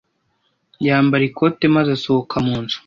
[0.87, 2.77] Yambara ikote maze asohoka mu nzu.